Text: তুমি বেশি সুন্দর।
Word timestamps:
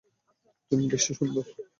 তুমি 0.71 0.85
বেশি 0.87 1.11
সুন্দর। 1.13 1.45